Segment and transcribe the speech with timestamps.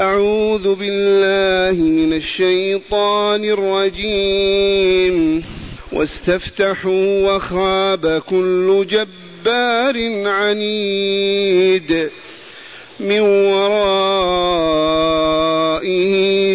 [0.00, 5.44] أعوذ بالله من الشيطان الرجيم.
[5.92, 12.10] واستفتحوا وخاب كل جبار عنيد.
[13.00, 13.76] من ورائه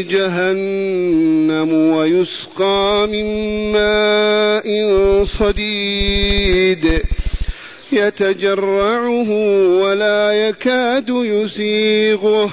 [0.01, 3.25] جهنم ويسقى من
[3.71, 4.67] ماء
[5.23, 7.01] صديد.
[7.91, 9.29] يتجرعه
[9.81, 12.51] ولا يكاد يسيغه.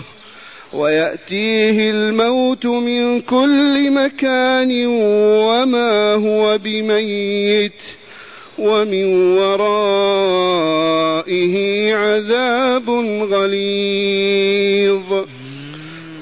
[0.77, 4.87] ويأتيه الموت من كل مكان
[5.47, 7.83] وما هو بميت
[8.59, 10.75] ومن ورائه
[11.95, 12.91] عذاب
[13.31, 15.25] غليظ.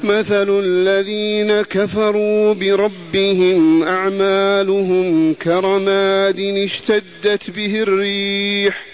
[0.05, 8.94] مثل الذين كفروا بربهم أعمالهم كرماد اشتدت به الريح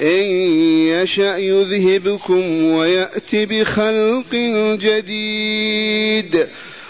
[0.00, 0.24] إن
[0.86, 4.34] يشأ يذهبكم ويأت بخلق
[4.80, 6.46] جديد.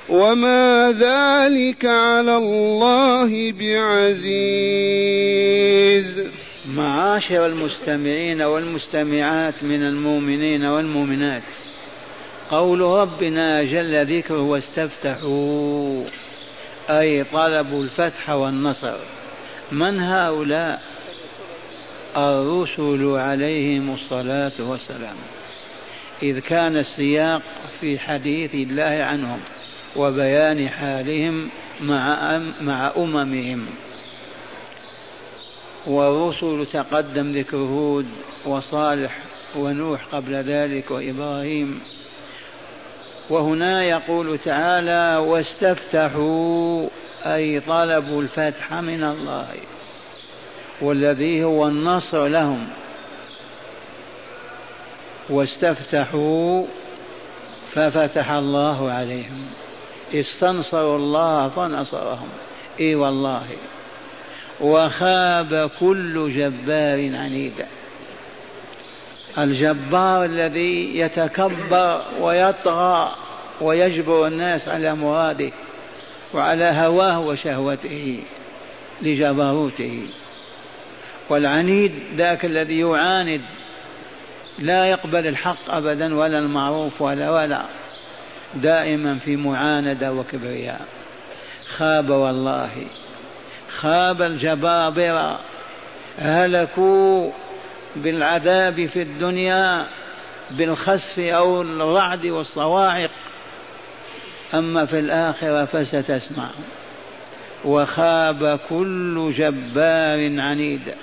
[0.08, 4.66] وما ذلك على الله بعزيز.
[6.66, 11.42] معاشر المستمعين والمستمعات من المؤمنين والمؤمنات
[12.50, 16.04] قول ربنا جل ذكره واستفتحوا
[16.90, 18.96] أي طلبوا الفتح والنصر.
[19.72, 20.95] من هؤلاء؟
[22.16, 25.16] الرسل عليهم الصلاة والسلام.
[26.22, 27.42] إذ كان السياق
[27.80, 29.40] في حديث الله عنهم
[29.96, 31.48] وبيان حالهم
[32.60, 33.66] مع أممهم.
[35.86, 38.06] والرسل تقدم ذكر هود
[38.46, 39.18] وصالح
[39.56, 41.80] ونوح قبل ذلك وإبراهيم.
[43.30, 46.88] وهنا يقول تعالى واستفتحوا
[47.24, 49.48] أي طلبوا الفتح من الله.
[50.80, 52.68] والذي هو النصر لهم.
[55.30, 56.64] واستفتحوا
[57.72, 59.46] ففتح الله عليهم.
[60.14, 62.28] استنصروا الله فنصرهم.
[62.80, 63.46] إي والله.
[64.60, 67.66] وخاب كل جبار عنيد.
[69.38, 73.12] الجبار الذي يتكبر ويطغى
[73.60, 75.50] ويجبر الناس على مراده
[76.34, 78.22] وعلى هواه وشهوته
[79.02, 80.06] لجبروته.
[81.28, 83.40] والعنيد ذاك الذي يعاند.
[84.58, 87.62] لا يقبل الحق ابدا ولا المعروف ولا ولا.
[88.54, 90.86] دائما في معاندة وكبرياء.
[91.66, 92.70] خاب والله.
[93.68, 95.40] خاب الجبابرة.
[96.18, 97.30] هلكوا
[97.96, 99.86] بالعذاب في الدنيا
[100.50, 103.10] بالخسف أو الرعد والصواعق.
[104.54, 106.48] أما في الآخرة فستسمع.
[107.64, 110.94] وخاب كل جبار عنيد.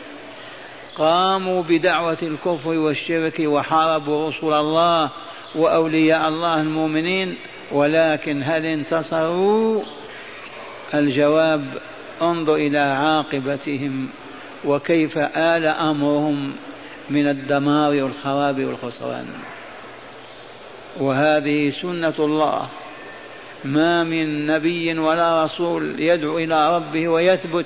[0.97, 5.11] قاموا بدعوة الكفر والشرك وحاربوا رسل الله
[5.55, 7.37] وأولياء الله المؤمنين
[7.71, 9.83] ولكن هل انتصروا؟
[10.93, 11.65] الجواب
[12.21, 14.09] انظر إلى عاقبتهم
[14.65, 16.53] وكيف آل أمرهم
[17.09, 19.27] من الدمار والخراب والخسران.
[20.99, 22.69] وهذه سنة الله.
[23.65, 27.65] ما من نبي ولا رسول يدعو إلى ربه ويثبت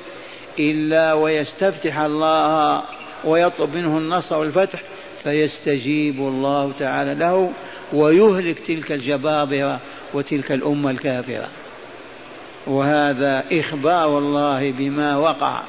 [0.59, 2.83] إلا ويستفتح الله
[3.27, 4.81] ويطلب منه النصر والفتح
[5.23, 7.51] فيستجيب الله تعالى له
[7.93, 9.79] ويهلك تلك الجبابرة
[10.13, 11.47] وتلك الأمة الكافرة.
[12.67, 15.63] وهذا إخبار الله بما وقع.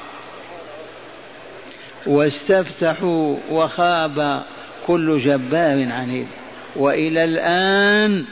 [2.05, 4.43] واستفتحوا وخاب
[4.87, 6.27] كل جبار عنيد.
[6.75, 8.25] وإلى الآن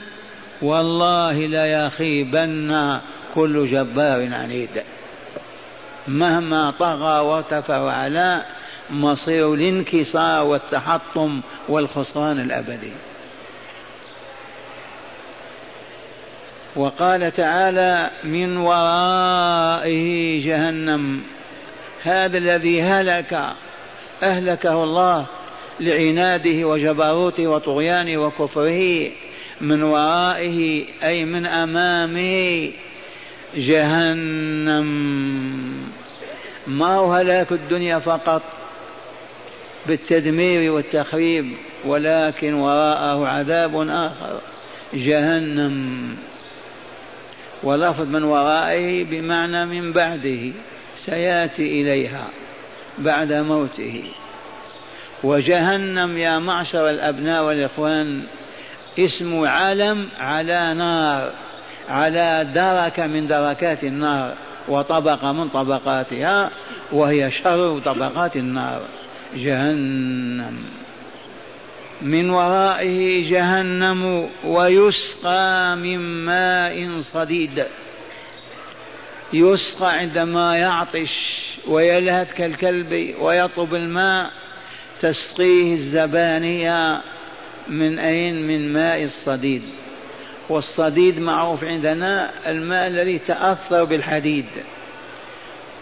[0.61, 2.99] والله ليخيبن
[3.35, 4.83] كل جبار عنيد.
[6.07, 8.45] مهما طغى وارتفع وعلا
[8.89, 12.91] مصير الانكسار والتحطم والخسران الأبدي.
[16.75, 21.21] وقال تعالى من ورائه جهنم
[22.03, 23.55] هذا الذي هلك
[24.23, 25.25] أهلكه الله
[25.79, 29.11] لعناده وجبروته وطغيانه وكفره
[29.61, 32.71] من ورائه أي من أمامه
[33.55, 34.87] جهنم.
[36.67, 38.56] ما هو هلاك الدنيا فقط؟
[39.87, 41.53] بالتدمير والتخريب
[41.85, 44.39] ولكن وراءه عذاب آخر
[44.93, 46.15] جهنم.
[47.63, 50.51] ولفظ من ورائه بمعنى من بعده
[50.97, 52.29] سيأتي إليها
[52.97, 54.03] بعد موته.
[55.23, 58.23] وجهنم يا معشر الأبناء والإخوان
[58.99, 61.31] اسم علم على نار
[61.89, 64.33] على دركة من دركات النار
[64.67, 66.49] وطبقة من طبقاتها
[66.91, 68.81] وهي شر طبقات النار.
[69.35, 70.63] جهنم.
[72.01, 77.65] من ورائه جهنم ويسقى من ماء صديد.
[79.33, 84.31] يسقى عندما يعطش ويلهث كالكلب ويطلب الماء
[84.99, 87.01] تسقيه الزبانية
[87.67, 89.63] من أين؟ من ماء الصديد.
[90.49, 94.45] والصديد معروف عندنا الماء الذي تأثر بالحديد.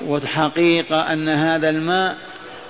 [0.02, 2.18] والحقيقة أن هذا الماء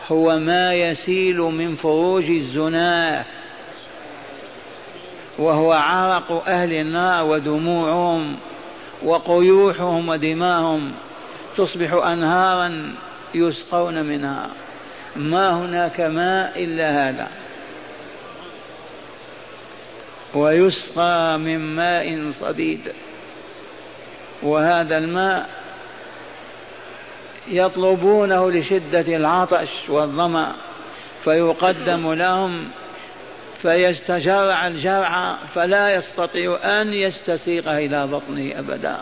[0.07, 3.25] هو ما يسيل من فروج الزناه
[5.37, 8.35] وهو عرق أهل النار ودموعهم
[9.03, 10.91] وقيوحهم ودماهم
[11.57, 12.95] تصبح أنهارا
[13.35, 14.49] يسقون منها.
[15.15, 17.27] ما هناك ماء إلا هذا.
[20.33, 22.93] ويسقى من ماء صديد.
[24.43, 25.49] وهذا الماء
[27.47, 30.55] يطلبونه لشدة العطش والظمأ
[31.23, 32.69] فيقدم لهم
[33.61, 38.97] فيستجرع الجرع فلا يستطيع أن يستسيغه إلى بطنه أبدا.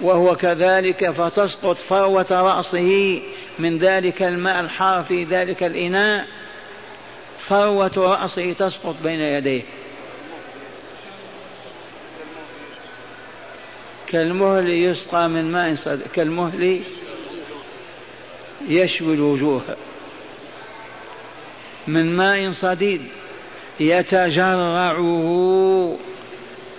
[0.00, 3.22] وهو كذلك فتسقط فروة رأسه
[3.58, 6.26] من ذلك الماء الحار في ذلك الإناء
[7.38, 9.62] فروة رأسه تسقط بين يديه.
[14.06, 16.80] كالمهل يسقى من ماء صدق كالمهل
[18.68, 19.62] يشوي الوجوه
[21.86, 23.02] من ماء صديد
[23.80, 25.00] يتجرعه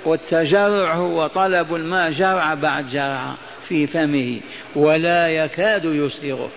[0.06, 3.36] والتجرع هو طلب الماء جرع بعد جرع
[3.68, 4.40] في فمه
[4.76, 6.50] ولا يكاد يسيغه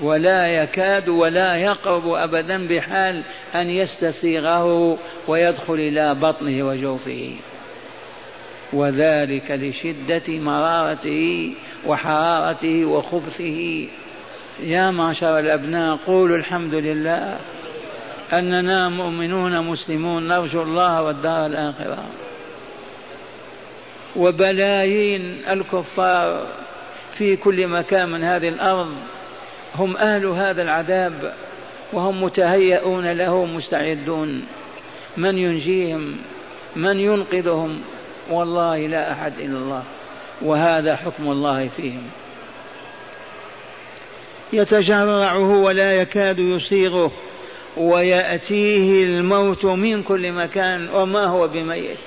[0.00, 4.98] ولا يكاد ولا يقرب ابدا بحال أن يستسيغه
[5.28, 7.36] ويدخل إلى بطنه وجوفه.
[8.72, 11.54] وذلك لشدة مرارته
[11.86, 13.88] وحرارته وخبثه.
[14.62, 17.38] يا معشر الأبناء قولوا الحمد لله
[18.32, 22.04] أننا مؤمنون مسلمون نرجو الله والدار الآخرة.
[24.16, 26.46] وبلايين الكفار
[27.12, 28.94] في كل مكان من هذه الأرض
[29.74, 31.34] هم أهل هذا العذاب
[31.92, 34.46] وهم متهيئون له مستعدون.
[35.16, 36.16] من ينجيهم
[36.76, 37.80] من ينقذهم
[38.30, 39.82] والله لا أحد إلا الله.
[40.42, 42.02] وهذا حكم الله فيهم.
[44.52, 47.12] يتجرعه ولا يكاد يصيغه
[47.76, 51.98] ويأتيه الموت من كل مكان وما هو بميت.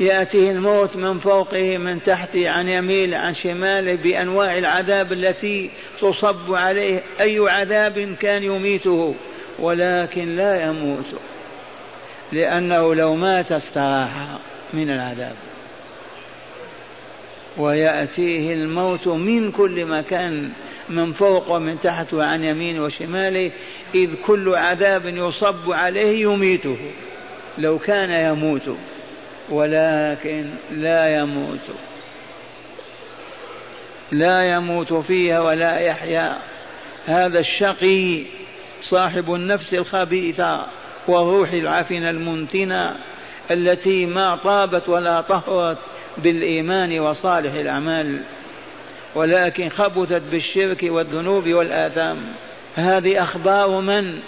[0.00, 5.70] يأتيه الموت من فوقه من تحته عن يمينه عن شماله بأنواع العذاب التي
[6.00, 9.14] تصب عليه أي عذاب كان يميته
[9.58, 11.06] ولكن لا يموت
[12.32, 14.10] لأنه لو مات استراح
[14.74, 15.34] من العذاب.
[17.58, 20.50] ويأتيه الموت من كل مكان
[20.88, 23.50] من فوق ومن تحت وعن يمين وشماله
[23.94, 26.76] إذ كل عذاب يصب عليه يميته.
[27.58, 28.76] لو كان يموت
[29.50, 31.60] ولكن لا يموت.
[34.12, 36.38] لا يموت فيها ولا يحيا.
[37.06, 38.22] هذا الشقي
[38.82, 40.66] صاحب النفس الخبيثة
[41.08, 42.96] والروح العفنة المنتنة
[43.50, 45.78] التي ما طابت ولا طهرت
[46.22, 48.22] بالإيمان وصالح الأعمال
[49.14, 52.16] ولكن خبثت بالشرك والذنوب والآثام.
[52.74, 54.20] هذه أخبار من؟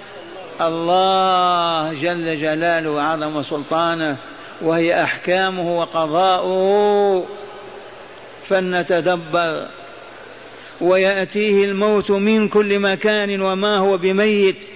[0.61, 4.17] الله جل جلاله وعظم سلطانه
[4.63, 7.27] وهي أحكامه وقضاؤه.
[8.45, 9.67] فلنتدبر.
[10.81, 14.67] ويأتيه الموت من كل مكان وما هو بميت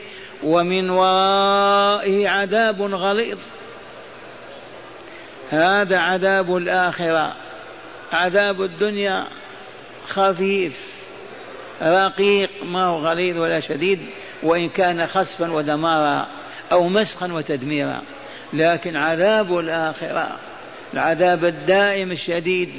[0.42, 3.38] ومن ورائه عذاب غليظ.
[5.50, 7.32] هذا عذاب الآخرة.
[8.12, 9.26] عذاب الدنيا
[10.08, 10.72] خفيف
[11.82, 14.00] رقيق ما هو غليظ ولا شديد
[14.42, 16.26] وإن كان خسفا ودمارا
[16.72, 18.02] أو مسخا وتدميرا.
[18.52, 20.36] لكن عذاب الآخرة
[20.94, 22.70] العذاب الدائم الشديد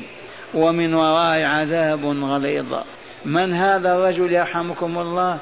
[0.53, 2.75] ومن وراء عذاب غليظ.
[3.25, 5.39] من هذا الرجل يرحمكم الله؟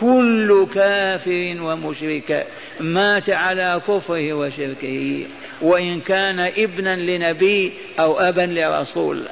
[0.00, 2.46] كل كافر ومشرك
[2.80, 5.26] مات على كفره وشركه
[5.62, 9.28] وإن كان ابنا لنبي أو أبا لرسول.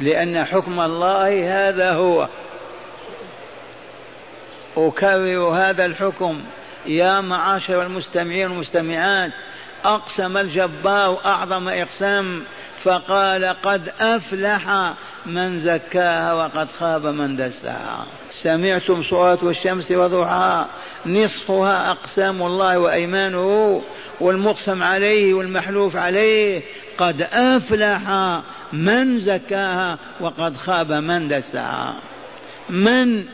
[0.00, 2.28] لأن حكم الله هذا هو.
[4.76, 6.42] أكرر هذا الحكم.
[6.86, 9.32] يا معاشر المستمعين والمستمعات
[9.84, 12.44] أقسم الجبار أعظم إقسام
[12.78, 14.94] فقال قد أفلح
[15.26, 18.06] من زكاها وقد خاب من دساها.
[18.42, 20.68] سمعتم صورة الشمس وضحاها.
[21.06, 23.82] نصفها أقسام الله وأيمانه
[24.20, 26.62] والمقسم عليه والمحلوف عليه.
[26.98, 28.00] قد أفلح
[28.72, 31.96] من زكاها وقد خاب من دساها.
[32.70, 33.24] من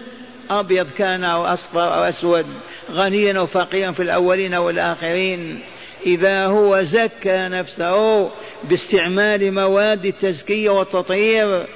[0.51, 2.47] أبيض كان أو أصفر أو أسود
[2.91, 5.61] غنيا أو فقيرا في الأولين والآخرين.
[6.07, 8.31] إذا هو زكى نفسه
[8.65, 11.67] باستعمال مواد التزكية والتطهير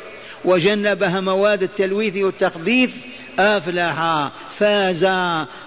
[0.45, 2.91] وجنبها مواد التلويث والتخبيث
[3.39, 5.07] أفلح فاز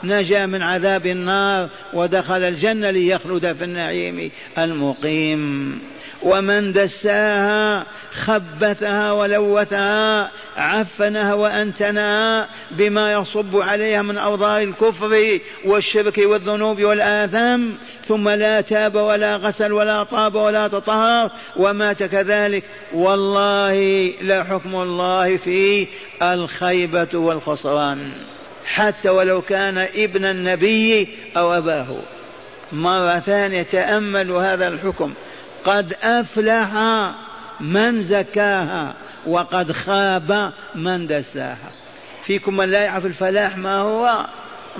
[0.03, 5.79] نجا من عذاب النار ودخل الجنة ليخلد في النعيم المقيم.
[6.23, 17.77] ومن دساها خبثها ولوثها عفنها وأنتنها بما يصب عليها من أوضار الكفر والشرك والذنوب والآثام
[18.05, 22.63] ثم لا تاب ولا غسل ولا طاب ولا تطهر ومات كذلك.
[22.93, 25.88] والله لا حكم الله في
[26.21, 28.11] الخيبة والخسران.
[28.65, 31.88] حتى ولو كان ابن النبي أو أباه.
[32.71, 35.13] مرة ثانية تأملوا هذا الحكم.
[35.66, 36.74] قد أفلح
[37.60, 38.94] من زكاها
[39.28, 41.72] وقد خاب من دساها.
[42.24, 44.25] فيكم من لا يعرف الفلاح ما هو؟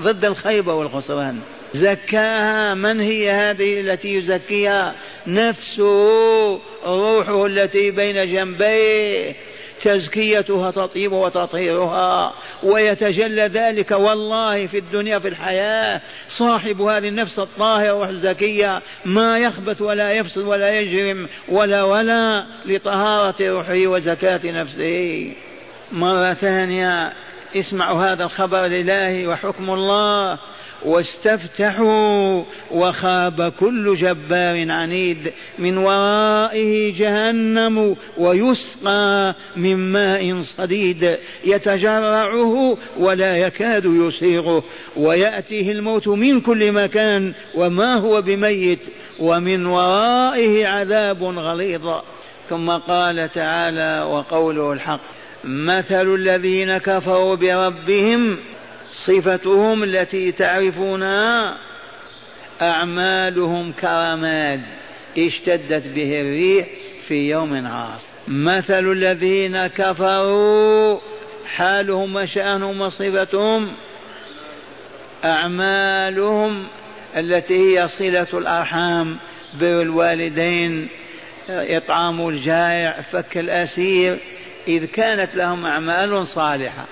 [0.00, 1.40] ضد الخيبة والخسران.
[1.74, 4.94] زكاها من هي هذه التي يزكيها؟
[5.26, 9.36] نفسه روحه التي بين جنبيه.
[9.82, 16.00] تزكيتها تطيب وتطهيرها ويتجلى ذلك والله في الدنيا في الحياة.
[16.28, 23.86] صاحب هذه النفس الطاهرة والزكية ما يخبث ولا يفسد ولا يجرم ولا ولا لطهارة روحه
[23.86, 25.32] وزكاة نفسه.
[25.92, 27.12] مرة ثانية
[27.56, 30.38] اسمعوا هذا الخبر لله وحكم الله
[30.84, 43.84] واستفتحوا وخاب كل جبار عنيد من ورائه جهنم ويسقى من ماء صديد يتجرعه ولا يكاد
[43.84, 44.64] يسيغه
[44.96, 48.88] ويأتيه الموت من كل مكان وما هو بميت
[49.18, 51.88] ومن ورائه عذاب غليظ.
[52.48, 55.00] ثم قال تعالى وقوله الحق
[55.44, 58.36] مثل الذين كفروا بربهم
[58.92, 61.56] صفتهم التي تعرفونها
[62.62, 64.60] أعمالهم كرماد
[65.18, 66.66] اشتدت به الريح
[67.08, 68.06] في يوم عاصف.
[68.28, 70.98] مثل الذين كفروا
[71.46, 73.72] حالهم وشأنهم وصفتهم
[75.24, 76.64] أعمالهم
[77.16, 79.16] التي هي صلة الأرحام
[79.60, 80.88] بر الوالدين
[81.48, 84.18] إطعام الجائع فك الأسير.
[84.68, 86.84] إذ كانت لهم أعمال صالحة.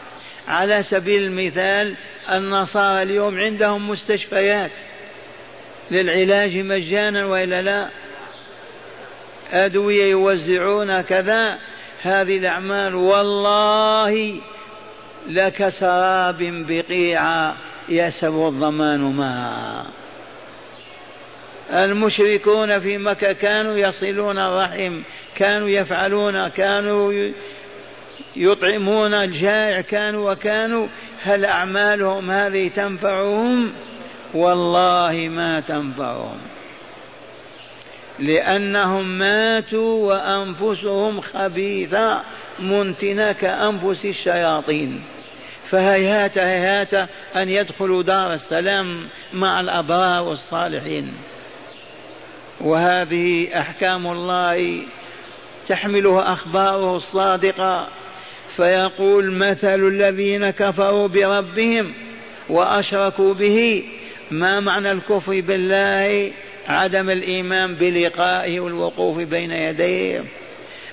[0.48, 1.94] على سبيل المثال
[2.32, 4.72] النصارى اليوم عندهم مستشفيات.
[5.90, 7.88] للعلاج مجانا وإلا لا؟
[9.52, 11.58] أدوية يوزعون كذا.
[12.02, 14.40] هذه الأعمال والله
[15.28, 17.56] لكسراب بقيعه
[17.88, 19.86] يسب الضمان معها
[21.72, 25.02] المشركون في مكة كانوا يصلون الرحم
[25.34, 27.32] كانوا يفعلون كانوا
[28.38, 30.86] يطعمون الجائع كانوا وكانوا
[31.22, 33.72] هل أعمالهم هذه تنفعهم؟
[34.34, 36.38] والله ما تنفعهم.
[38.18, 42.22] لأنهم ماتوا وأنفسهم خبيثة
[42.58, 45.02] منتنة كأنفس الشياطين.
[45.70, 46.94] فهيهات هيهات
[47.36, 51.14] أن يدخلوا دار السلام مع الأبرار والصالحين.
[52.60, 54.82] وهذه أحكام الله
[55.68, 57.88] تحملها أخباره الصادقة.
[58.58, 61.92] فيقول مثل الذين كفروا بربهم
[62.48, 63.84] وأشركوا به
[64.30, 66.32] ما معنى الكفر بالله؟
[66.66, 70.24] عدم الإيمان بلقائه والوقوف بين يديه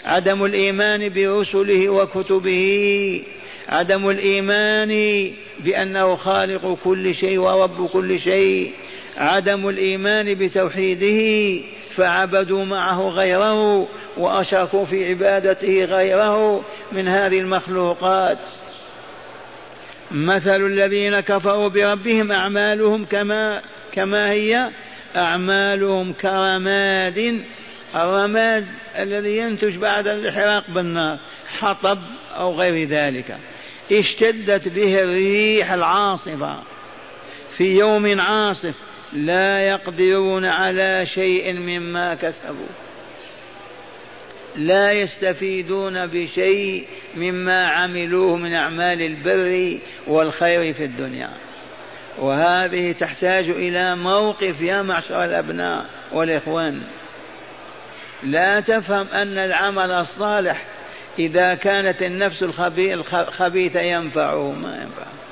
[0.05, 3.23] عدم الإيمان برسله وكتبه
[3.69, 8.71] عدم الإيمان بأنه خالق كل شيء ورب كل شيء
[9.17, 11.61] عدم الإيمان بتوحيده
[11.97, 13.87] فعبدوا معه غيره
[14.17, 18.37] وأشركوا في عبادته غيره من هذه المخلوقات.
[20.11, 23.61] مثل الذين كفروا بربهم أعمالهم كما
[23.91, 24.69] كما هي
[25.15, 27.43] أعمالهم كرماد.
[27.95, 28.65] الرماد
[28.97, 31.17] الذي ينتج بعد الاحراق بالنار
[31.59, 31.99] حطب
[32.35, 33.37] أو غير ذلك.
[33.91, 36.59] اشتدت به الريح العاصفة
[37.57, 38.75] في يوم عاصف.
[39.15, 42.67] لا يقدرون على شيء مما كسبوا.
[44.55, 51.29] لا يستفيدون بشيء مما عملوه من أعمال البر والخير في الدنيا.
[52.17, 56.81] وهذه تحتاج إلى موقف يا معشر الأبناء والإخوان.
[58.23, 60.65] لا تفهم أن العمل الصالح
[61.19, 65.24] إذا كانت النفس الخبيثة ينفعه ما ينفعه.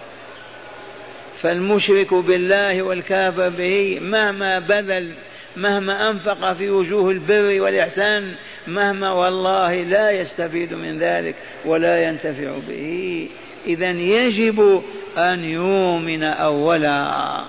[1.43, 5.13] فالمشرك بالله والكافر به مهما بذل
[5.57, 8.35] مهما أنفق في وجوه البر والإحسان
[8.67, 11.35] مهما والله لا يستفيد من ذلك
[11.65, 13.29] ولا ينتفع به.
[13.65, 14.83] إذا يجب
[15.17, 17.43] أن يؤمن أولا.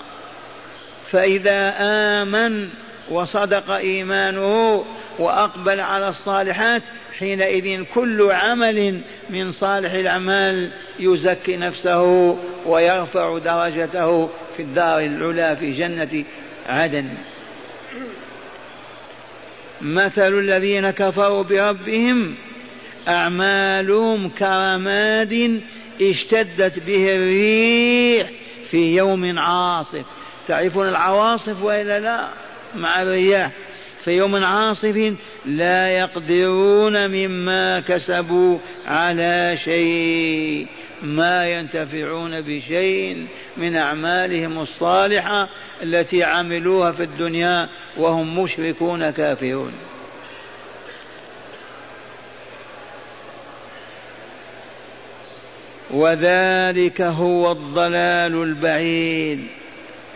[1.10, 2.68] فإذا آمن
[3.10, 4.84] وصدق إيمانه
[5.18, 6.82] وأقبل على الصالحات
[7.18, 16.24] حينئذ كل عمل من صالح الأعمال يزكي نفسه ويرفع درجته في الدار العلى في جنة
[16.66, 17.08] عدن.
[19.80, 22.34] مثل الذين كفروا بربهم
[23.08, 25.62] أعمالهم كرماد
[26.02, 28.30] اشتدت به الريح
[28.70, 30.04] في يوم عاصف.
[30.48, 32.28] تعرفون العواصف وإلا لا؟
[32.74, 33.50] مع الرياح.
[34.04, 35.14] في يوم عاصف
[35.46, 40.66] لا يقدرون مما كسبوا على شيء.
[41.02, 45.48] ما ينتفعون بشيء من أعمالهم الصالحة
[45.82, 49.72] التي عملوها في الدنيا وهم مشركون كافرون.
[55.90, 59.46] وذلك هو الضلال البعيد.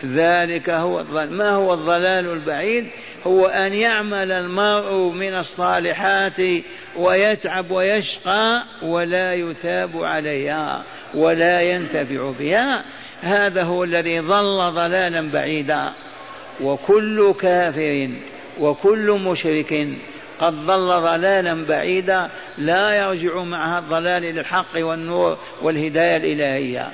[0.05, 1.33] ذلك هو الضلال.
[1.33, 2.87] ما هو الضلال البعيد؟
[3.23, 6.37] هو أن يعمل المرء من الصالحات
[6.95, 10.83] ويتعب ويشقى ولا يثاب عليها
[11.13, 12.83] ولا ينتفع بها.
[13.21, 15.91] هذا هو الذي ضل ضلالا بعيدا.
[16.61, 18.09] وكل كافر
[18.59, 19.87] وكل مشرك
[20.39, 26.91] قد ضل ضلالا بعيدا لا يرجع مع الضلال إلى الحق والنور والهداية الإلهية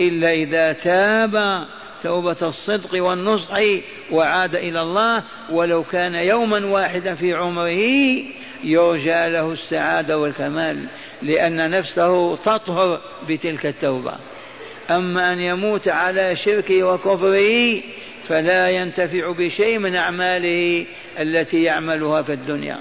[0.00, 1.64] إلا إذا تاب
[2.04, 3.58] توبة الصدق والنصح
[4.10, 7.80] وعاد إلى الله ولو كان يوما واحدا في عمره
[8.64, 10.86] يرجى له السعادة والكمال
[11.22, 14.12] لأن نفسه تطهر بتلك التوبة.
[14.90, 17.80] أما أن يموت على شركه وكفره
[18.28, 20.86] فلا ينتفع بشيء من أعماله
[21.18, 22.78] التي يعملها في الدنيا.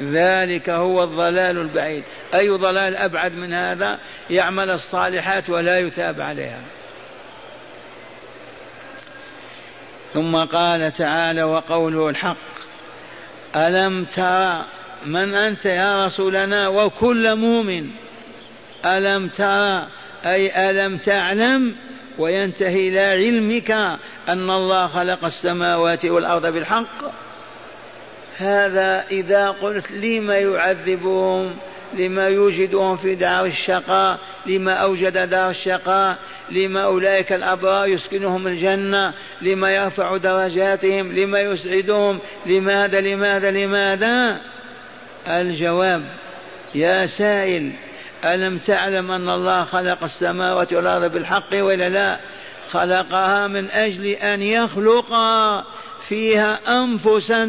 [0.00, 2.02] ذلك هو الضلال البعيد.
[2.34, 3.98] أي ضلال أبعد من هذا؟
[4.30, 6.60] يعمل الصالحات ولا يثاب عليها.
[10.14, 12.36] ثم قال تعالى وقوله الحق.
[13.56, 14.64] ألم ترى
[15.06, 17.90] من أنت يا رسولنا وكل مؤمن؟
[18.84, 19.86] ألم ترى
[20.24, 21.76] أي ألم تعلم
[22.18, 23.70] وينتهي إلى علمك
[24.28, 27.04] أن الله خلق السماوات والأرض بالحق؟
[28.38, 31.56] هذا إذا قلت لم يعذبهم؟
[31.94, 36.18] لما يوجدهم في دار الشقاء لما أوجد دار الشقاء
[36.50, 44.40] لما أولئك الأبرار يسكنهم الجنة لما يرفع درجاتهم لما يسعدهم لماذا لماذا لماذا؟
[45.28, 46.04] الجواب
[46.74, 47.72] يا سائل
[48.24, 52.20] ألم تعلم أن الله خلق السماوات والأرض بالحق ولا لا؟
[52.70, 55.12] خلقها من أجل أن يخلق
[56.08, 57.44] فيها أنفسا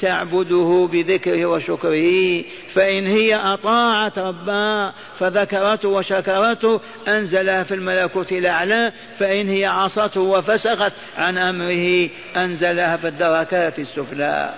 [0.00, 2.42] تعبده بذكره وشكره
[2.74, 11.38] فإن هي أطاعت ربها فذكرته وشكرته أنزلها في الملكوت الأعلى فإن هي عصته وفسخت عن
[11.38, 14.54] أمره أنزلها في الدركات السفلى.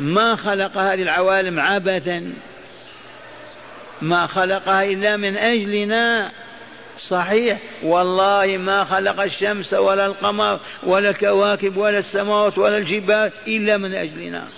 [0.00, 2.32] ما خلق هذه العوالم عبثا
[4.02, 6.32] ما خلقها إلا من أجلنا.
[7.08, 7.58] صحيح.
[7.82, 14.48] والله ما خلق الشمس ولا القمر ولا الكواكب ولا السماوات ولا الجبال إلا من أجلنا.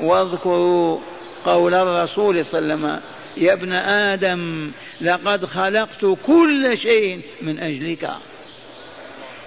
[0.00, 0.98] واذكروا
[1.44, 3.00] قول الرسول صلى الله عليه وسلم
[3.36, 8.10] يا ابن آدم لقد خلقت كل شيء من أجلك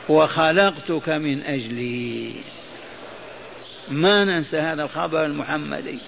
[0.10, 2.34] وخلقتك من أجلي.
[3.90, 6.00] ما ننسى هذا الخبر المحمدي.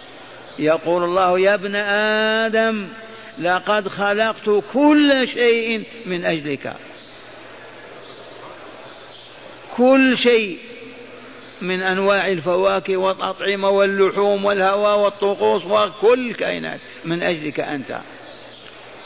[0.60, 1.75] يقول الله يا ابن
[2.45, 2.88] آدم
[3.39, 6.73] لقد خلقت كل شيء من أجلك.
[9.78, 10.58] كل شيء
[11.62, 17.99] من أنواع الفواكه والأطعمة واللحوم والهواء والطقوس وكل الكائنات من أجلك أنت.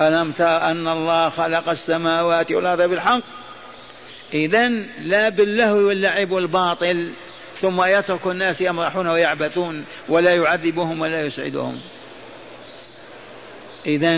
[0.02, 3.24] ألم تر أن الله خلق السماوات والأرض بالحق؟
[4.34, 4.70] إذا
[5.02, 7.14] لا باللهو واللعب والباطل
[7.58, 11.82] ثم يترك الناس يمرحون ويعبثون ولا يعذبهم ولا يسعدهم.
[13.86, 14.18] إذا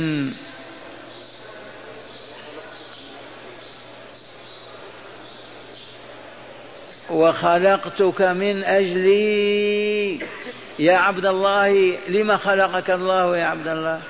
[7.09, 10.19] وخلقتك من أجلي
[10.79, 14.01] يا عبد الله لما خلقك الله يا عبد الله؟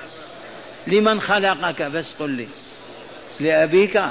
[0.86, 2.48] لمن خلقك؟ بس قل لي.
[3.40, 4.02] لأبيك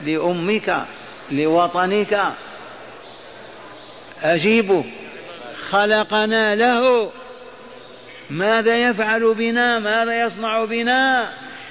[0.00, 0.84] لأمك
[1.30, 2.34] لوطنك.
[4.22, 4.84] أجيبه.
[5.70, 7.10] خلقنا له.
[8.32, 11.28] ماذا يفعل بنا؟ ماذا يصنع بنا؟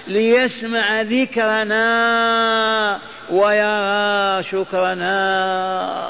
[0.08, 6.10] ليسمع ذكرنا ويرى شكرنا.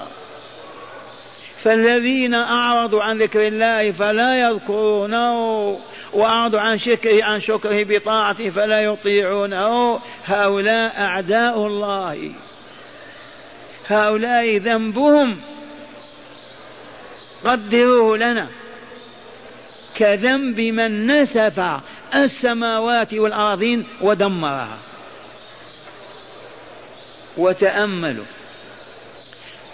[1.64, 5.80] فالذين أعرضوا عن ذكر الله فلا يذكرونه
[6.14, 10.00] وأعرضوا عن شكره عن شكره بطاعته فلا يطيعونه.
[10.26, 12.32] هؤلاء أعداء الله.
[13.88, 15.42] هؤلاء ذنبهم.
[17.46, 18.48] قدروه لنا.
[20.02, 21.62] كذنب من نسف
[22.16, 24.78] السماوات والأراضين ودمرها.
[27.38, 28.26] وتأملوا.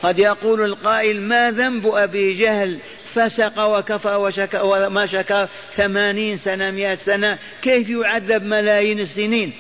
[0.03, 2.79] قد يقول القائل ما ذنب أبي جهل
[3.13, 9.53] فسق وكفر وشكر وما شكر ثمانين سنة مئة سنة كيف يعذب ملايين السنين؟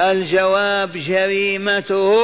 [0.00, 2.14] الجواب جريمته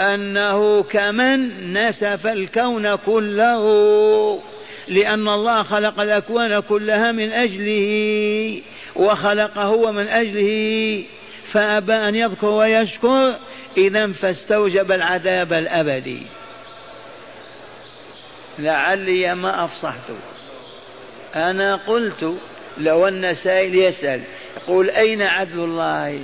[0.00, 4.40] أنه كمن نسف الكون كله.
[4.90, 8.62] لأن الله خلق الأكوان كلها من أجله
[8.96, 11.04] وخلق هو من أجله
[11.44, 13.36] فأبى أن يذكر ويشكر
[13.76, 16.22] إذا فاستوجب العذاب الأبدي.
[18.58, 20.10] لعلي ما أفصحت.
[21.36, 22.34] أنا قلت
[22.78, 24.22] لو أن سائل يسأل
[24.56, 26.22] يقول أين عدل الله؟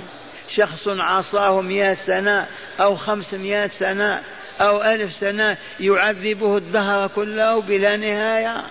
[0.55, 2.47] شخص عصاه مئة سنة
[2.79, 4.23] أو خمسمائة سنة
[4.61, 8.63] أو ألف سنة يعذبه الدهر كله بلا نهاية.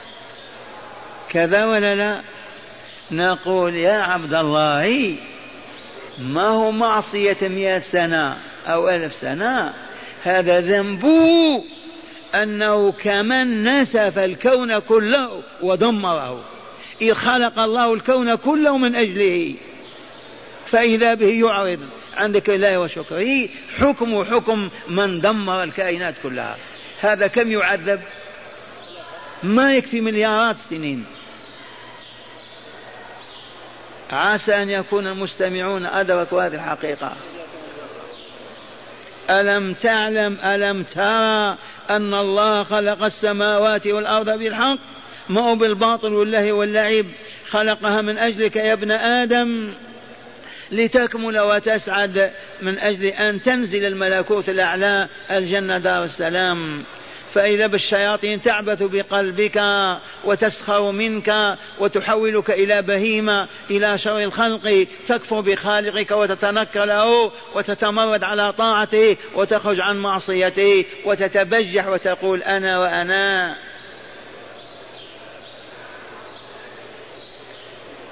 [1.28, 2.22] كذا ولا لا؟
[3.10, 5.16] نقول يا عبد الله
[6.18, 9.74] ما هو معصية مئة سنة أو ألف سنة؟
[10.22, 11.64] هذا ذنبه
[12.34, 16.44] أنه كمن نسف الكون كله ودمره.
[17.02, 19.54] إذ خلق الله الكون كله من أجله
[20.66, 21.80] فإذا به يعرض.
[22.16, 23.48] عن ذكر الله وشكره
[23.78, 26.56] حكم حكم من دمر الكائنات كلها.
[27.00, 28.00] هذا كم يعذب؟
[29.42, 31.04] ما يكفي مليارات السنين
[34.10, 37.12] عسى أن يكون المستمعون أدركوا هذه الحقيقة.
[39.30, 41.58] ألم تعلم ألم ترى
[41.90, 44.78] أن الله خلق السماوات والأرض بالحق؟
[45.28, 47.06] ما هو بالباطل والله واللعب.
[47.50, 49.74] خلقها من أجلك يا ابن آدم.
[50.72, 56.84] لتكمل وتسعد من أجل أن تنزل الملكوت الأعلى الجنة دار السلام.
[57.34, 59.62] فإذا بالشياطين تعبث بقلبك
[60.24, 64.86] وتسخر منك وتحولك إلى بهيمة إلى شر الخلق.
[65.08, 73.56] تكفر بخالقك وتتنكر له وتتمرد على طاعته وتخرج عن معصيته وتتبجح وتقول أنا وأنا.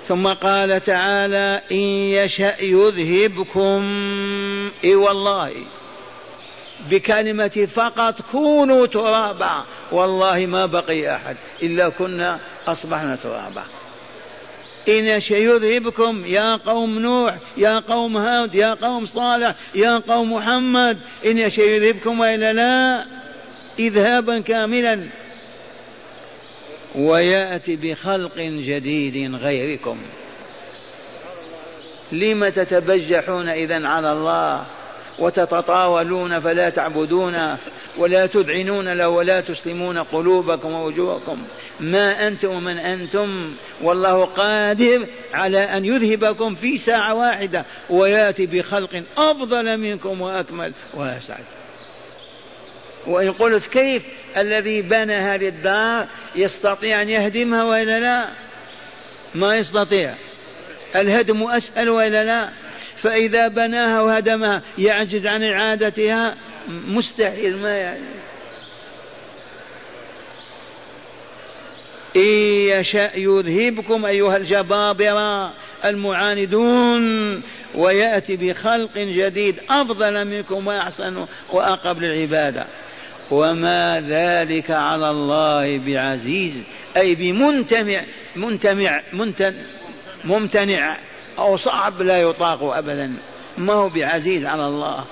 [0.08, 3.82] ثم قال تعالى إن يشأ يذهبكم.
[4.84, 5.52] إي والله
[6.90, 9.64] بكلمة فقط كونوا ترابا.
[9.92, 13.62] والله ما بقي أحد إلا كنا أصبحنا ترابا.
[14.88, 20.98] إن يشأ يذهبكم يا قوم نوح يا قوم هود يا قوم صالح يا قوم محمد
[21.26, 23.06] إن يشأ يذهبكم وإلا لا
[23.78, 25.08] إذهابا كاملا.
[26.94, 29.98] ويأتي بخلق جديد غيركم.
[32.12, 34.66] لم تتبجحون اذا على الله
[35.18, 37.56] وتتطاولون فلا تعبدون
[37.98, 41.42] ولا تذعنون له ولا تسلمون قلوبكم ووجوهكم.
[41.80, 43.52] ما أنتم ومن أنتم
[43.82, 50.72] والله قادر على أن يذهبكم في ساعة واحدة ويأتي بخلق أفضل منكم وأكمل.
[50.94, 51.44] وأسعد.
[53.06, 58.28] وإن قلت كيف؟ الذي بنى هذه الدار يستطيع أن يهدمها وإلا لا؟
[59.34, 60.14] ما يستطيع.
[60.96, 62.48] الهدم أسهل وإلا لا؟
[62.96, 66.36] فإذا بناها وهدمها يعجز عن إعادتها؟
[66.68, 68.24] مستحيل ما يعني.
[72.16, 72.20] إن
[72.80, 77.42] يشاء يذهبكم أيها الجبابرة المعاندون
[77.74, 82.66] ويأتي بخلق جديد أفضل منكم وأحسن وأقرب للعبادة.
[83.34, 86.62] وما ذلك على الله بعزيز.
[86.96, 88.02] أي بمنتمع
[88.36, 89.00] منتمع
[90.24, 90.96] ممتنع.
[91.38, 93.12] أو صعب لا يطاق أبدا.
[93.58, 95.04] ما هو بعزيز على الله؟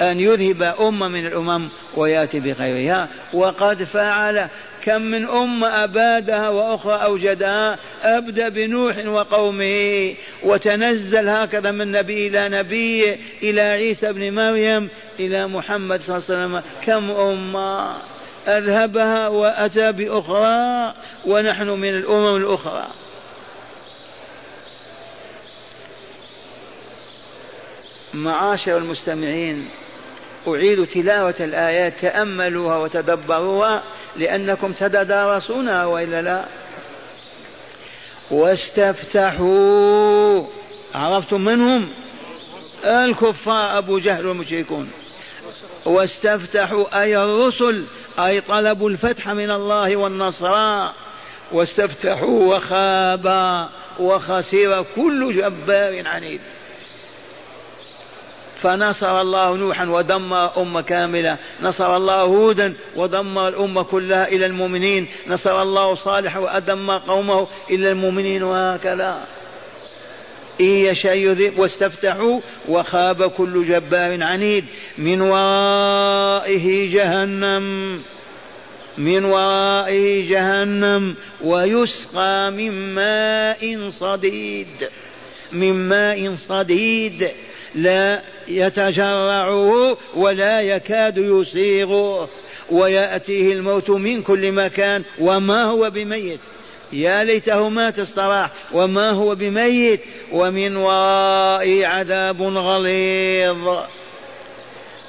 [0.00, 3.08] أن يذهب أمة من الأمم ويأتي بغيرها.
[3.32, 4.48] وقد فعل.
[4.84, 7.78] كم من أمة أبادها وأخرى أوجدها.
[8.02, 10.14] أبدأ بنوح وقومه.
[10.42, 14.88] وتنزل هكذا من نبي إلى نبي إلى عيسى بن مريم.
[15.20, 17.92] إلى محمد صلى الله عليه وسلم كم أمة؟
[18.48, 20.94] أذهبها وأتى بأخرى
[21.26, 22.86] ونحن من الأمم الأخرى.
[28.14, 29.68] معاشر المستمعين
[30.48, 33.82] أعيد تلاوة الآيات تأملوها وتدبروها
[34.16, 36.44] لأنكم تتدارسونها وإلا لا؟
[38.30, 39.50] واستفتحوا.
[40.94, 41.92] عرفتم من هم؟
[42.84, 44.90] الكفار أبو جهل والمشركون.
[45.84, 47.84] واستفتحوا أي الرسل
[48.18, 50.54] أي طلبوا الفتح من الله والنصر.
[51.52, 56.40] واستفتحوا وخاب وخسر كل جبار عنيد.
[58.54, 61.36] فنصر الله نوحا ودمر أمة كاملة.
[61.62, 65.08] نصر الله هودا ودمر الأمة كلها إلى المؤمنين.
[65.26, 69.26] نصر الله صالحا ودمر قومه إلى المؤمنين وهكذا.
[70.60, 74.64] إن يشاء يذهب واستفتحوا وخاب كل جبار عنيد.
[74.98, 78.00] من ورائه جهنم
[78.98, 84.88] من ورائه جهنم ويسقى من ماء صديد.
[85.52, 87.28] من ماء صديد.
[87.74, 92.28] لا يتجرعه ولا يكاد يسيغه.
[92.70, 96.40] ويأتيه الموت من كل مكان وما هو بميت.
[96.92, 100.00] يا ليته مات الصراح وما هو بميت
[100.32, 103.78] ومن ورائه عذاب غليظ.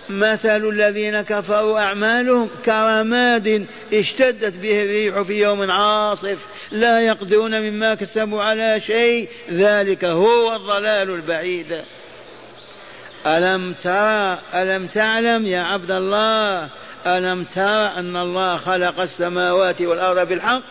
[0.10, 6.38] مثل الذين كفروا أعمالهم كرماد اشتدت به الريح في يوم عاصف
[6.72, 11.82] لا يقدرون مما كسبوا على شيء ذلك هو الضلال البعيد.
[13.28, 16.70] ألم ترى ألم تعلم يا عبد الله
[17.08, 20.62] ألم ترى أن الله خلق السماوات والأرض بالحق؟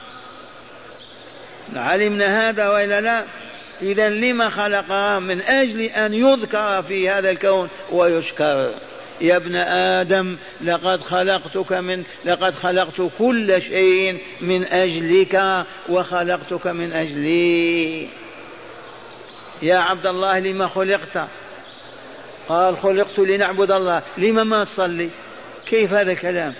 [1.76, 3.24] علمنا هذا وإلا لا؟
[3.82, 8.74] إذا لما خلقها من أجل أن يذكر في هذا الكون ويشكر.
[9.20, 18.08] يا ابن آدم لقد خلقتك من لقد خلقت كل شيء من أجلك وخلقتك من أجلي.
[19.62, 21.28] يا عبد الله لما خلقت؟
[22.48, 24.02] قال خلقت لنعبد الله.
[24.18, 25.10] لما ما تصلي؟
[25.66, 26.54] كيف هذا الكلام؟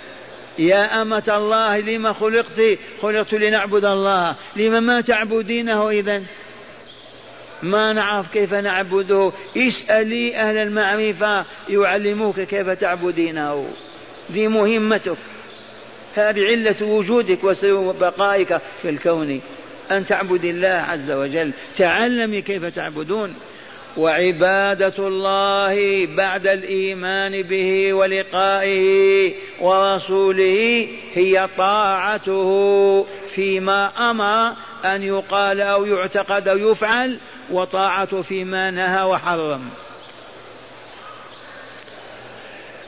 [0.59, 4.37] يا أمة الله لما خلقت؟ خلقت لنعبد الله.
[4.57, 6.23] لما ما تعبدينه إذا؟
[7.63, 9.33] ما نعرف كيف نعبده.
[9.57, 13.69] اسألي أهل المعرفة يعلموك كيف تعبدينه.
[14.33, 15.17] ذي مهمتك.
[16.15, 19.41] هذه علة وجودك وبقائك في الكون.
[19.91, 21.53] أن تعبد الله عز وجل.
[21.77, 23.35] تعلمي كيف تعبدون.
[23.97, 36.49] وعبادة الله بعد الإيمان به ولقائه ورسوله هي طاعته فيما أمر أن يقال أو يعتقد
[36.49, 37.19] أو يفعل
[37.51, 39.71] وطاعته فيما نهى وحرم.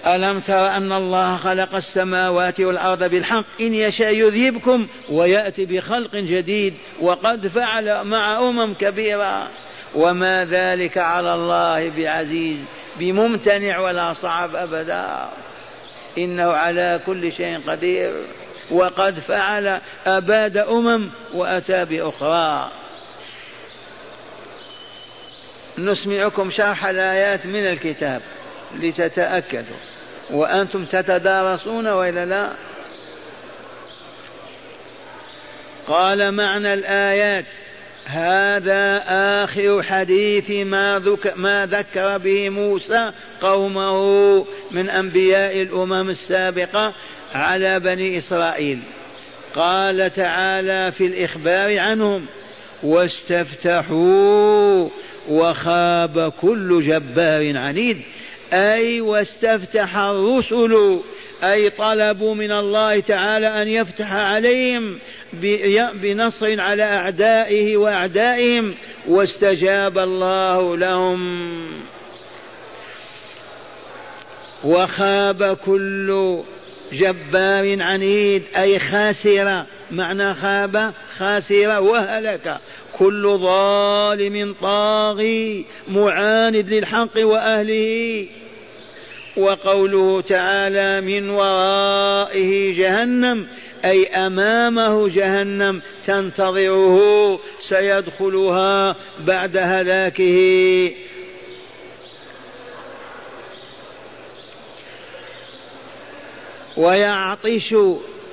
[0.07, 7.47] ألم تر أن الله خلق السماوات والأرض بالحق؟ إن يشاء يذهبكم ويأتي بخلق جديد وقد
[7.47, 9.49] فعل مع أمم كبيرة.
[9.95, 12.59] وما ذلك على الله بعزيز
[12.97, 15.29] بممتنع ولا صعب أبدا.
[16.19, 18.25] إنه على كل شيء قدير.
[18.71, 22.71] وقد فعل أباد أمم وأتى بأخرى.
[25.79, 28.23] نسمعكم شرح الآيات من الكتاب
[28.75, 29.77] لتتأكدوا.
[30.31, 32.49] وأنتم تتدارسون وإلا لا؟
[35.87, 37.45] قال معنى الآيات.
[38.05, 39.05] هذا
[39.45, 46.95] آخر حديث ما, ذك ما ذكر به موسى قومه من أنبياء الأمم السابقة
[47.35, 48.79] على بني إسرائيل.
[49.55, 52.27] قال تعالى في الإخبار عنهم
[52.83, 54.89] واستفتحوا
[55.29, 58.01] وخاب كل جبار عنيد.
[58.53, 61.01] أي واستفتح الرسل
[61.45, 64.99] أي طلبوا من الله تعالى أن يفتح عليهم
[65.95, 68.75] بنصر على أعدائه وأعدائهم
[69.09, 71.53] واستجاب الله لهم.
[74.65, 76.43] وخاب كل
[76.93, 82.59] جبار عنيد أي خاسر معنى خاب؟ خاسر وهلك.
[82.93, 88.27] كل ظالم طاغي معاند للحق وأهله.
[89.37, 93.47] وقوله تعالى من ورائه جهنم
[93.85, 100.93] أي أمامه جهنم تنتظره سيدخلها بعد هلاكه.
[106.77, 107.75] ويعطش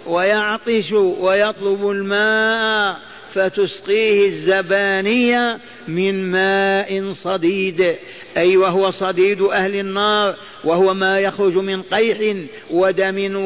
[0.05, 3.08] ويعطش ويطلب الماء.
[3.33, 7.95] فتسقيه الزبانية من ماء صديد.
[8.37, 12.37] أي وهو صديد أهل النار وهو ما يخرج من قيح
[12.71, 13.45] ودم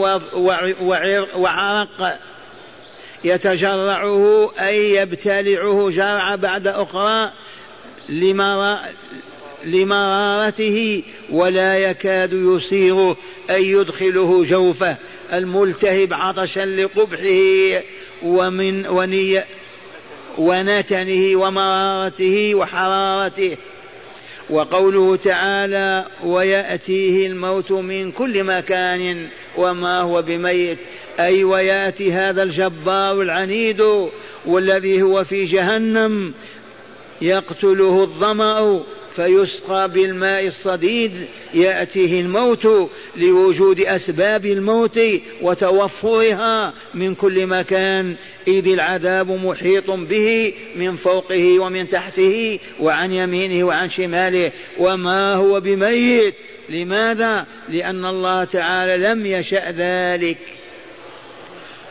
[1.36, 2.20] وعرق.
[3.24, 7.32] يتجرعه أي يبتلعه جرعة بعد أخرى
[8.10, 8.90] لما
[9.66, 13.18] لمرارته ولا يكاد يسيغه
[13.50, 14.96] أي يدخله جوفه
[15.34, 17.84] الملتهب عطشا لقبحه.
[18.24, 19.46] ومن ونية
[20.38, 23.58] ونتنه ومرارته وحرارته.
[24.50, 30.78] وقوله تعالى ويأتيه الموت من كل مكان وما هو بميت
[31.20, 34.10] أي ويأتي هذا الجبار العنيد
[34.46, 36.34] والذي هو في جهنم
[37.22, 38.84] يقتله الظمأ
[39.16, 41.12] فيسقى بالماء الصديد
[41.54, 45.00] يأتيه الموت لوجود أسباب الموت
[45.42, 48.16] وتوفرها من كل مكان.
[48.48, 54.52] إذ العذاب محيط به من فوقه ومن تحته وعن يمينه وعن شماله.
[54.80, 56.36] وما هو بميت؟
[56.70, 60.38] لماذا؟ لأن الله تعالى لم يشأ ذلك.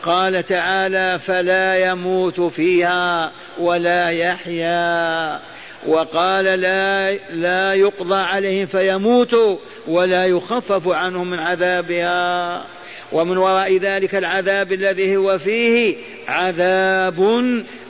[0.03, 5.39] قال تعالى فلا يموت فيها ولا يحيا.
[5.87, 12.65] وقال لا لا يقضى عليهم فيموتوا ولا يخفف عنهم من عذابها.
[13.11, 15.95] ومن وراء ذلك العذاب الذي هو فيه
[16.27, 17.45] عذاب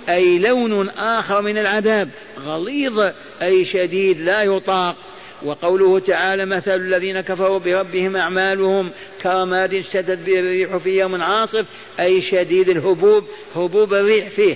[0.10, 3.12] أي لون آخر من العذاب غليظ
[3.44, 4.96] أي شديد لا يطاق.
[5.44, 8.92] وقوله تعالى مثل الذين كفروا بربهم أعمالهم
[9.24, 11.66] كرماد اشتدت به الريح في يوم عاصف.
[12.00, 13.24] أي شديد الهبوب
[13.56, 14.56] هبوب الريح فيه.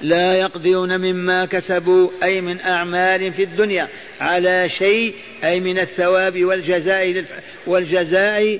[0.00, 3.88] لا يقدرون مما كسبوا أي من أعمال في الدنيا
[4.20, 7.24] على شيء أي من الثواب والجزاء
[7.66, 8.58] والجزاء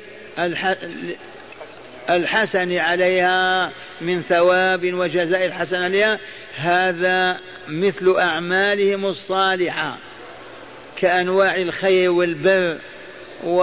[2.11, 6.19] الحسن عليها من ثواب وجزاء الحسن عليها.
[6.57, 9.99] هذا مثل أعمالهم الصالحة
[10.97, 12.79] كأنواع الخير والبر
[13.45, 13.63] و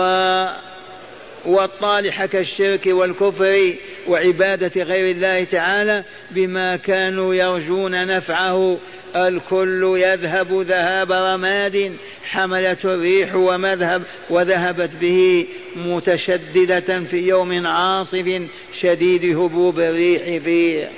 [1.45, 3.73] والطالحة كالشرك والكفر
[4.07, 8.77] وعبادة غير الله تعالى بما كانوا يرجون نفعه.
[9.15, 18.41] الكل يذهب ذهاب رماد حملته الريح ومذهب وذهبت به متشددة في يوم عاصف
[18.81, 20.89] شديد هبوب الريح فيه.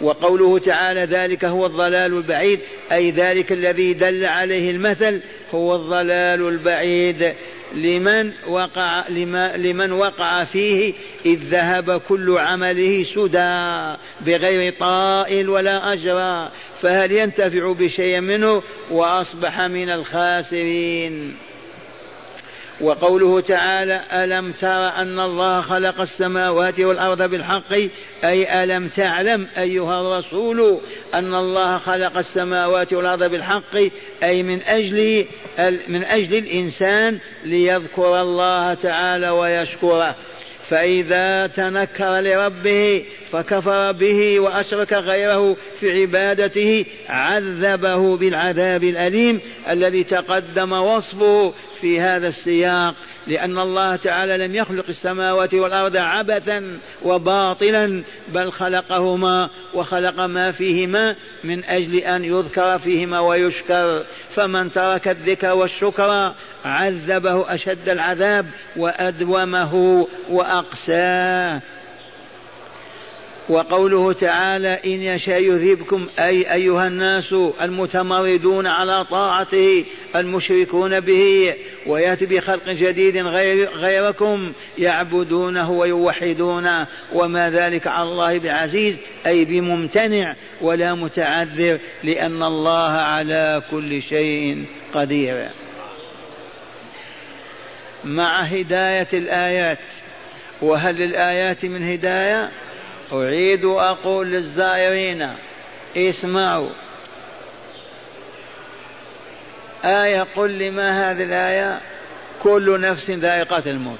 [0.00, 2.60] وقوله تعالى ذلك هو الضلال البعيد
[2.92, 7.32] أي ذلك الذي دل عليه المثل هو الضلال البعيد.
[7.76, 9.08] لمن وقع
[9.56, 10.94] لمن وقع فيه
[11.26, 16.48] إذ ذهب كل عمله سدى بغير طائل ولا أجر
[16.82, 21.36] فهل ينتفع بشيء منه؟ وأصبح من الخاسرين.
[22.80, 27.72] وقوله تعالى ألم تر أن الله خلق السماوات والأرض بالحق؟
[28.24, 30.78] أي ألم تعلم أيها الرسول
[31.14, 33.76] أن الله خلق السماوات والأرض بالحق؟
[34.24, 35.26] أي من أجل
[35.88, 40.14] من أجل الإنسان ليذكر الله تعالى ويشكره.
[40.70, 51.52] فإذا تنكر لربه فكفر به وأشرك غيره في عبادته عذبه بالعذاب الأليم الذي تقدم وصفه
[51.80, 52.94] في هذا السياق
[53.26, 61.64] لأن الله تعالى لم يخلق السماوات والأرض عبثا وباطلا بل خلقهما وخلق ما فيهما من
[61.64, 64.04] أجل أن يذكر فيهما ويشكر.
[64.34, 70.06] فمن ترك الذكر والشكر عذبه أشد العذاب وأدومه
[70.56, 71.60] وأقساه
[73.48, 79.84] وقوله تعالى إن يشاء يذهبكم أي أيها الناس المتمردون على طاعته
[80.16, 81.54] المشركون به
[81.86, 86.86] ويأتي بخلق جديد غير غيركم يعبدونه ويوحدونه.
[87.12, 94.64] وما ذلك على الله بعزيز أي بممتنع ولا متعذر لأن الله على كل شيء
[94.94, 95.46] قدير.
[98.04, 99.78] مع هداية الآيات
[100.62, 102.50] وهل للآيات من هداية؟
[103.12, 105.28] أعيد وأقول للزائرين
[105.96, 106.70] اسمعوا.
[109.84, 111.80] آية قل لي ما هذه الآية؟
[112.42, 113.98] كل نفس ذائقة الموت.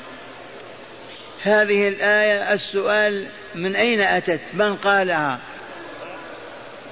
[1.43, 5.39] هذه الآية السؤال من أين أتت؟ من قالها؟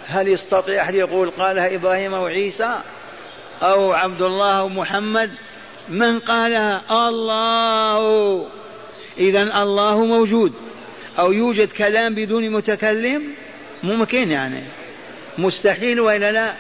[0.07, 2.81] هل يستطيع أحد يقول قالها إبراهيم أو عيسى
[3.62, 5.31] أو عبد الله أو محمد؟
[5.88, 8.48] من قالها؟ الله!
[9.19, 10.52] إذا الله موجود.
[11.19, 13.23] أو يوجد كلام بدون متكلم؟
[13.83, 14.62] ممكن يعني.
[15.38, 16.54] مستحيل وإلا لا.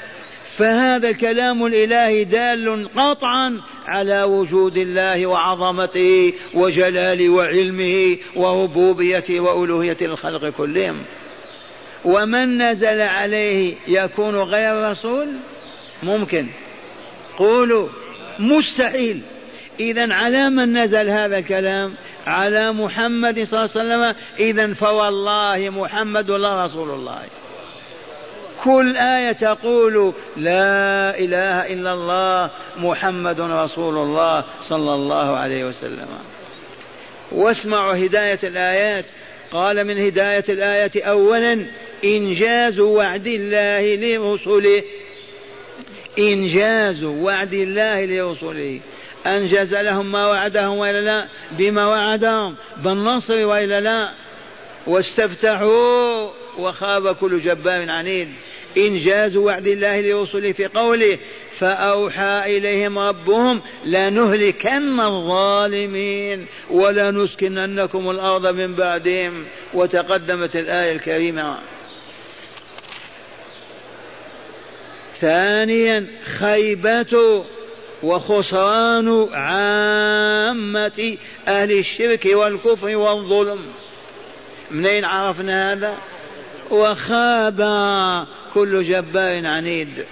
[0.56, 11.02] فهذا الكلام الإلهي دال قطعا على وجود الله وعظمته وجلال وعلمه وربوبيته وألوهية الخلق كلهم.
[12.04, 15.28] ومن نزل عليه يكون غير رسول؟
[16.02, 16.46] ممكن.
[17.38, 17.88] قولوا.
[18.38, 19.20] مستحيل.
[19.80, 21.94] إذا على من نزل هذا الكلام؟
[22.26, 27.20] على محمد صلى الله عليه وسلم إذا فوالله محمد الله رسول الله.
[28.64, 36.08] كل آية تقول لا إله إلا الله محمد رسول الله صلى الله عليه وسلم.
[37.32, 39.04] واسمعوا هداية الآيات.
[39.52, 41.66] قال من هداية الآية أولا
[42.04, 44.82] إنجاز وعد الله لرسله.
[46.18, 48.80] إنجاز وعد الله لرسله.
[49.26, 52.54] أنجز لهم ما وعدهم وإلا لا؟ بما وعدهم.
[52.76, 54.10] بالنصر وإلا لا؟
[54.86, 58.28] واستفتحوا وخاب كل جبار عنيد.
[58.78, 61.18] إنجاز وعد الله لرسله في قوله
[61.58, 69.44] فأوحى إليهم ربهم لنهلكن الظالمين ولنسكننكم الأرض من بعدهم.
[69.74, 71.58] وتقدمت الآية الكريمة.
[75.20, 76.06] ثانيا
[76.38, 77.44] خيبة
[78.04, 81.16] وخسران عامة
[81.48, 83.60] أهل الشرك والكفر والظلم.
[84.70, 85.94] منين عرفنا هذا؟
[86.70, 87.60] وخاب
[88.54, 90.04] كل جبار عنيد.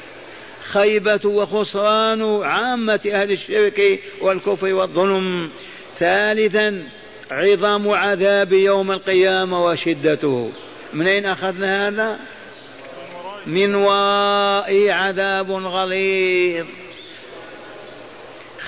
[0.63, 5.51] خيبة وخسران عامة أهل الشرك والكفر والظلم.
[5.99, 6.85] ثالثا
[7.31, 10.53] عظم عذاب يوم القيامة وشدته.
[10.93, 12.19] منين أخذنا هذا؟
[13.47, 16.67] من وراء عذاب غليظ.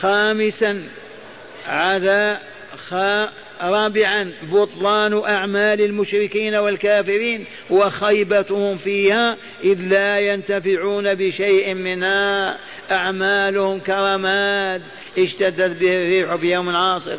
[0.01, 0.83] خامسا
[1.67, 2.39] عذاب
[3.63, 12.59] رابعا بطلان أعمال المشركين والكافرين وخيبتهم فيها إذ لا ينتفعون بشيء منها
[12.91, 14.83] أعمالهم كرماد
[15.19, 17.19] اشتدت به الريح في يوم عاصف.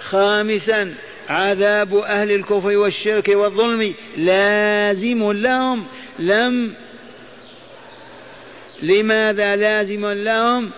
[0.00, 0.94] خامسا
[1.28, 5.84] عذاب أهل الكفر والشرك والظلم لازم لهم.
[6.18, 6.74] لم
[8.82, 10.70] لماذا لازم لهم؟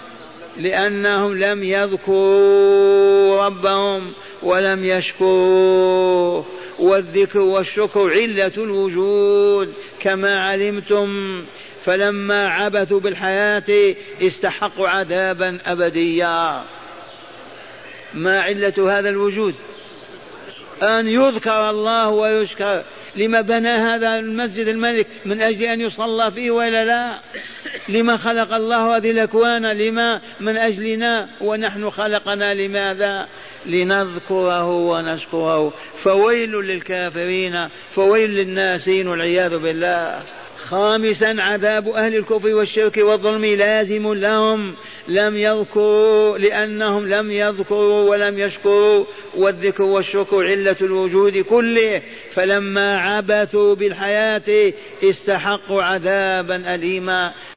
[0.56, 6.46] لأنهم لم يذكروا ربهم ولم يشكروه.
[6.78, 11.44] والذكر والشكر علة الوجود كما علمتم.
[11.84, 16.64] فلما عبثوا بالحياة استحقوا عذابا أبديا.
[18.14, 19.54] ما علة هذا الوجود؟
[20.82, 22.82] أن يذكر الله ويشكر.
[23.16, 27.20] لما بنى هذا المسجد الملك من أجل أن يصلى فيه وإلا لا؟
[27.88, 33.28] لما خلق الله هذه الأكوان؟ لما من أجلنا؟ ونحن خلقنا لماذا؟
[33.66, 35.72] لنذكره ونشكره.
[36.02, 40.22] فويل للكافرين فويل للناسين والعياذ بالله.
[40.64, 44.74] خامسا عذاب أهل الكفر والشرك والظلم لازم لهم.
[45.08, 49.04] لم يذكروا لأنهم لم يذكروا ولم يشكروا.
[49.36, 52.02] والذكر والشكر علة الوجود كله.
[52.34, 54.72] فلما عبثوا بالحياة
[55.04, 57.34] استحقوا عذابا أليما.